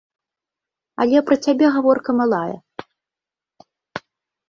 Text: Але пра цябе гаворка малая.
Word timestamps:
Але 1.05 1.17
пра 1.27 1.35
цябе 1.45 1.65
гаворка 1.77 2.11
малая. 2.23 2.55